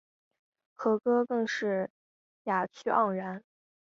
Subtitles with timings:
[0.73, 1.91] 和歌更是
[2.45, 3.43] 雅趣盎然。